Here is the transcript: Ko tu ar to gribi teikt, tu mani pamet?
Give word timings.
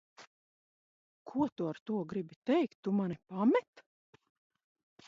Ko 1.31 1.47
tu 1.55 1.67
ar 1.73 1.81
to 1.91 1.99
gribi 2.15 2.39
teikt, 2.51 2.81
tu 2.83 2.95
mani 3.03 3.21
pamet? 3.29 3.87